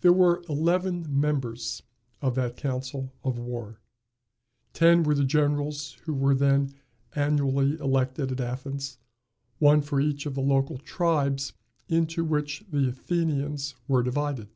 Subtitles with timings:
[0.00, 1.82] There were eleven members
[2.22, 3.78] of that council of war.
[4.72, 6.72] Ten were the generals who were then
[7.14, 8.96] annually elected at Athens,
[9.58, 11.52] one for each of the local tribes
[11.90, 14.48] into which the Athenians were divided.